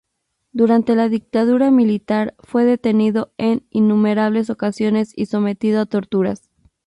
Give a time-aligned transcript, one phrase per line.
[0.51, 6.49] Durante la dictadura militar fue detenido en innumerables ocasiones y sometido a torturas.